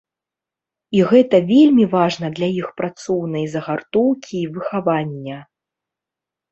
І 0.99 1.03
гэта 1.11 1.41
вельмі 1.51 1.85
важна 1.97 2.27
для 2.39 2.49
іх 2.63 2.67
працоўнай 2.81 3.45
загартоўкі 3.55 4.35
і 4.43 4.47
выхавання. 4.59 5.37